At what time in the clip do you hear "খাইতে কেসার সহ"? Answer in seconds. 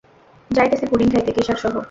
1.09-1.73